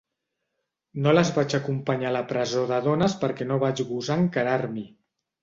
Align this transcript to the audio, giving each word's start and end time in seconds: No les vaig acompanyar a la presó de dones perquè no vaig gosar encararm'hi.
No 1.03 1.11
les 1.17 1.29
vaig 1.35 1.55
acompanyar 1.57 2.07
a 2.13 2.15
la 2.15 2.23
presó 2.33 2.65
de 2.73 2.81
dones 2.87 3.17
perquè 3.25 3.49
no 3.51 3.61
vaig 3.67 3.85
gosar 3.93 4.19
encararm'hi. 4.25 4.87